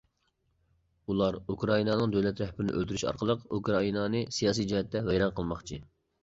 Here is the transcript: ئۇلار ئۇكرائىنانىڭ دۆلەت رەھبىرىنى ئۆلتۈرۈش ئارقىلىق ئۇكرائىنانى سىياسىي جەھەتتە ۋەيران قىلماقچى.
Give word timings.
ئۇلار 1.11 1.35
ئۇكرائىنانىڭ 1.53 2.15
دۆلەت 2.15 2.41
رەھبىرىنى 2.43 2.73
ئۆلتۈرۈش 2.79 3.05
ئارقىلىق 3.11 3.45
ئۇكرائىنانى 3.59 4.23
سىياسىي 4.39 4.69
جەھەتتە 4.73 5.05
ۋەيران 5.13 5.37
قىلماقچى. 5.43 5.81